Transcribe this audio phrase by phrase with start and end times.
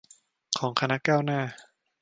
[0.59, 1.39] ของคณะก้าวหน้า